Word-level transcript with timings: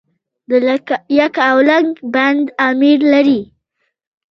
د 0.49 0.51
یکاولنګ 1.19 1.89
بند 2.13 2.45
امیر 2.67 2.99
لري 3.13 3.41